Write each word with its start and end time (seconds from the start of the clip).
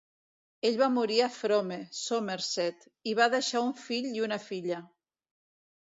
Ell 0.69 0.77
va 0.79 0.87
morir 0.93 1.17
a 1.25 1.27
Frome, 1.35 1.77
Somerset, 1.99 2.89
i 3.11 3.15
va 3.21 3.29
deixar 3.37 3.65
un 3.67 3.77
fill 3.85 4.11
i 4.15 4.27
una 4.29 4.41
filla. 4.51 4.85